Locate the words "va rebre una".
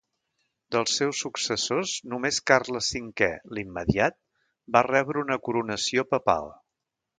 4.79-5.41